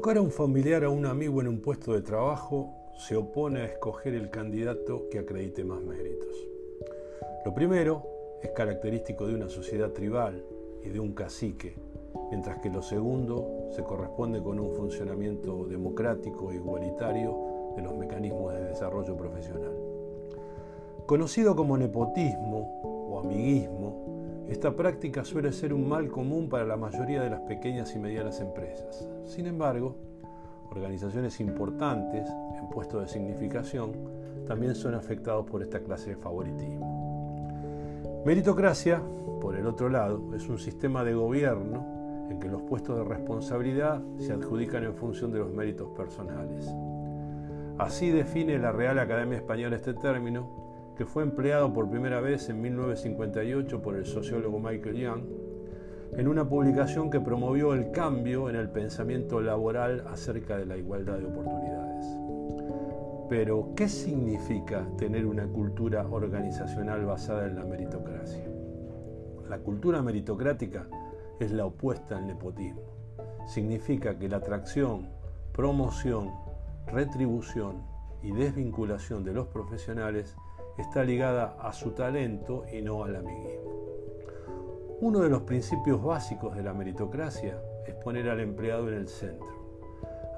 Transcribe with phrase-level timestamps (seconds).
[0.00, 3.64] Colocar a un familiar a un amigo en un puesto de trabajo se opone a
[3.66, 6.34] escoger el candidato que acredite más méritos.
[7.44, 8.06] Lo primero
[8.42, 10.42] es característico de una sociedad tribal
[10.82, 11.74] y de un cacique,
[12.30, 17.36] mientras que lo segundo se corresponde con un funcionamiento democrático e igualitario
[17.76, 19.76] de los mecanismos de desarrollo profesional.
[21.04, 24.19] Conocido como nepotismo o amiguismo,
[24.50, 28.40] esta práctica suele ser un mal común para la mayoría de las pequeñas y medianas
[28.40, 29.08] empresas.
[29.24, 29.94] Sin embargo,
[30.70, 33.92] organizaciones importantes en puestos de significación
[34.46, 38.22] también son afectados por esta clase de favoritismo.
[38.26, 39.00] Meritocracia,
[39.40, 44.02] por el otro lado, es un sistema de gobierno en que los puestos de responsabilidad
[44.18, 46.68] se adjudican en función de los méritos personales.
[47.78, 50.69] Así define la Real Academia Española este término,
[51.00, 55.22] que fue empleado por primera vez en 1958 por el sociólogo Michael Young,
[56.12, 61.16] en una publicación que promovió el cambio en el pensamiento laboral acerca de la igualdad
[61.16, 62.04] de oportunidades.
[63.30, 68.44] Pero, ¿qué significa tener una cultura organizacional basada en la meritocracia?
[69.48, 70.86] La cultura meritocrática
[71.38, 72.82] es la opuesta al nepotismo.
[73.46, 75.08] Significa que la atracción,
[75.54, 76.30] promoción,
[76.88, 77.84] retribución
[78.22, 80.36] y desvinculación de los profesionales
[80.80, 83.70] está ligada a su talento y no al amiguismo.
[85.00, 89.48] Uno de los principios básicos de la meritocracia es poner al empleado en el centro.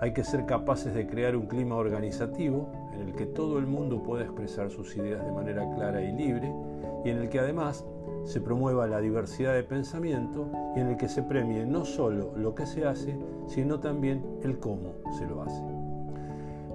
[0.00, 4.02] Hay que ser capaces de crear un clima organizativo en el que todo el mundo
[4.02, 6.52] pueda expresar sus ideas de manera clara y libre
[7.04, 7.84] y en el que además
[8.24, 12.54] se promueva la diversidad de pensamiento y en el que se premie no solo lo
[12.54, 15.62] que se hace, sino también el cómo se lo hace.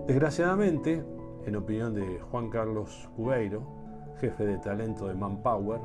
[0.08, 1.04] Desgraciadamente,
[1.48, 3.64] en opinión de Juan Carlos Cubeiro,
[4.20, 5.80] jefe de talento de Manpower,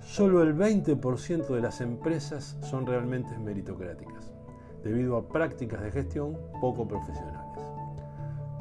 [0.00, 4.32] solo el 20% de las empresas son realmente meritocráticas
[4.82, 7.62] debido a prácticas de gestión poco profesionales.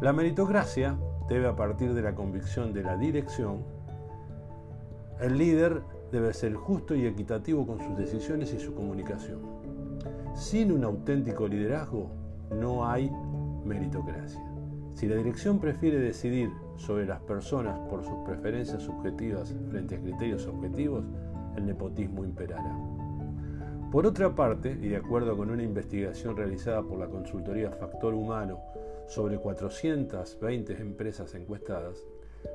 [0.02, 3.64] La meritocracia debe a partir de la convicción de la dirección.
[5.20, 9.40] El líder debe ser justo y equitativo con sus decisiones y su comunicación.
[10.36, 12.12] Sin un auténtico liderazgo
[12.52, 13.12] no hay
[13.66, 14.49] meritocracia.
[15.00, 20.46] Si la dirección prefiere decidir sobre las personas por sus preferencias subjetivas frente a criterios
[20.46, 21.06] objetivos,
[21.56, 22.78] el nepotismo imperará.
[23.94, 28.60] Por otra parte, y de acuerdo con una investigación realizada por la consultoría Factor Humano
[29.08, 32.06] sobre 420 empresas encuestadas,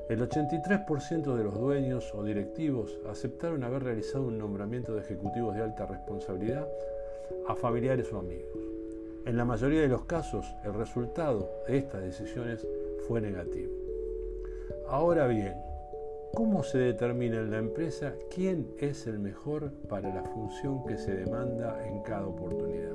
[0.07, 5.63] el 83% de los dueños o directivos aceptaron haber realizado un nombramiento de ejecutivos de
[5.63, 6.67] alta responsabilidad
[7.47, 8.74] a familiares o amigos.
[9.25, 12.65] En la mayoría de los casos, el resultado de estas decisiones
[13.07, 13.73] fue negativo.
[14.87, 15.55] Ahora bien,
[16.35, 21.15] ¿Cómo se determina en la empresa quién es el mejor para la función que se
[21.15, 22.91] demanda en cada oportunidad?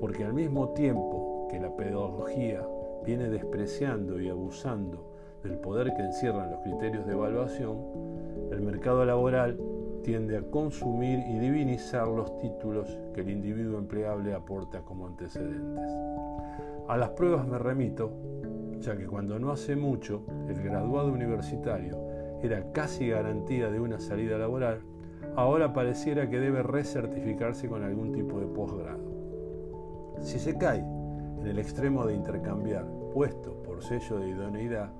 [0.00, 2.66] Porque al mismo tiempo que la pedagogía
[3.04, 5.13] viene despreciando y abusando
[5.44, 7.78] del poder que encierran los criterios de evaluación,
[8.50, 9.60] el mercado laboral
[10.02, 15.90] tiende a consumir y divinizar los títulos que el individuo empleable aporta como antecedentes.
[16.88, 18.10] A las pruebas me remito,
[18.80, 21.98] ya que cuando no hace mucho, el graduado universitario
[22.42, 24.80] era casi garantía de una salida laboral,
[25.36, 29.04] ahora pareciera que debe recertificarse con algún tipo de posgrado.
[30.20, 34.90] Si se cae en el extremo de intercambiar puesto por sello de idoneidad,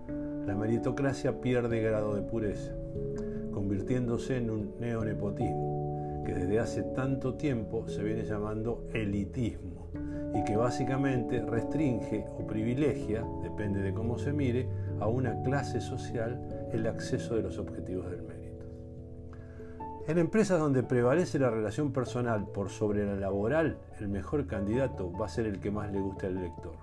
[0.47, 2.73] la meritocracia pierde grado de pureza,
[3.53, 9.91] convirtiéndose en un neonepotismo, que desde hace tanto tiempo se viene llamando elitismo
[10.35, 14.69] y que básicamente restringe o privilegia, depende de cómo se mire,
[15.01, 18.45] a una clase social el acceso de los objetivos del mérito.
[20.07, 25.27] En empresas donde prevalece la relación personal por sobre la laboral, el mejor candidato va
[25.27, 26.77] a ser el que más le guste al lector.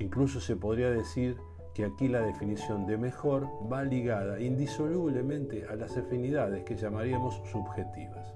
[0.00, 1.36] Incluso se podría decir
[1.78, 8.34] que aquí la definición de mejor va ligada indisolublemente a las afinidades que llamaríamos subjetivas.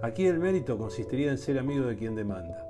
[0.00, 2.64] Aquí el mérito consistiría en ser amigo de quien demanda.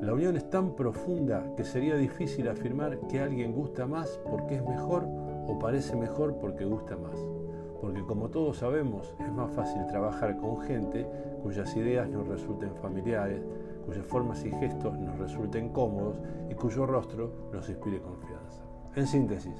[0.00, 4.64] La unión es tan profunda que sería difícil afirmar que alguien gusta más porque es
[4.64, 7.18] mejor o parece mejor porque gusta más.
[7.82, 11.06] Porque como todos sabemos, es más fácil trabajar con gente
[11.42, 13.42] cuyas ideas nos resulten familiares,
[13.84, 16.16] cuyas formas y gestos nos resulten cómodos
[16.48, 18.64] y cuyo rostro nos inspire confianza.
[18.96, 19.54] En síntesis,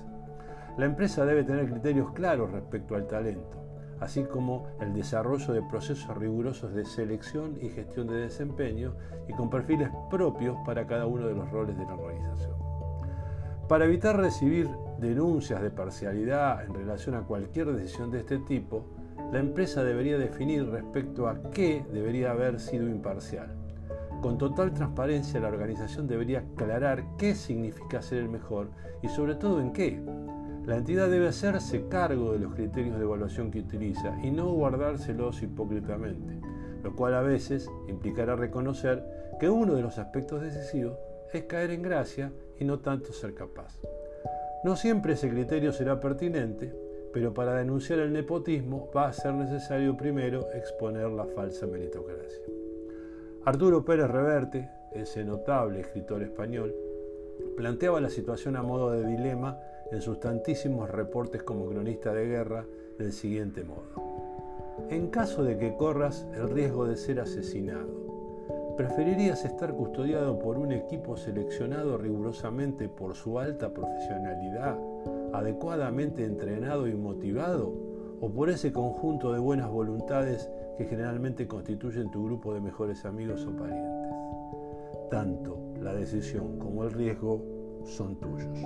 [0.78, 3.64] la empresa debe tener criterios claros respecto al talento,
[4.00, 8.94] así como el desarrollo de procesos rigurosos de selección y gestión de desempeño
[9.28, 12.54] y con perfiles propios para cada uno de los roles de la organización.
[13.68, 18.84] Para evitar recibir denuncias de parcialidad en relación a cualquier decisión de este tipo,
[19.32, 23.63] la empresa debería definir respecto a qué debería haber sido imparcial,
[24.24, 28.70] Con total transparencia la organización debería aclarar qué significa ser el mejor
[29.02, 30.00] y sobre todo en qué.
[30.64, 35.42] La entidad debe hacerse cargo de los criterios de evaluación que utiliza y no guardárselos
[35.42, 36.40] hipócritamente,
[36.82, 39.04] lo cual a veces implicará reconocer
[39.38, 40.96] que uno de los aspectos decisivos
[41.34, 43.78] es caer en gracia y no tanto ser capaz.
[44.64, 46.74] No siempre ese criterio será pertinente,
[47.12, 52.53] pero para denunciar el nepotismo va a ser necesario primero exponer la falsa meritocracia.
[53.46, 56.74] Arturo Pérez Reverte, ese notable escritor español,
[57.58, 59.60] planteaba la situación a modo de dilema
[59.92, 62.64] en sus tantísimos reportes como cronista de guerra
[62.98, 64.88] del siguiente modo.
[64.88, 70.72] En caso de que corras el riesgo de ser asesinado, ¿preferirías estar custodiado por un
[70.72, 74.78] equipo seleccionado rigurosamente por su alta profesionalidad,
[75.34, 77.74] adecuadamente entrenado y motivado,
[78.20, 83.46] o por ese conjunto de buenas voluntades que generalmente constituyen tu grupo de mejores amigos
[83.46, 84.14] o parientes.
[85.10, 87.42] Tanto la decisión como el riesgo
[87.84, 88.58] son tuyos.